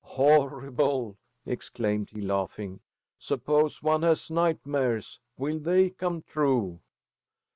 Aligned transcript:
"Horrible!" 0.03 1.19
exclaimed 1.45 2.09
he, 2.09 2.21
laughing. 2.21 2.79
"Suppose 3.19 3.83
one 3.83 4.01
has 4.01 4.31
nightmares. 4.31 5.19
Will 5.37 5.59
they 5.59 5.91
come 5.91 6.23
true?" 6.23 6.79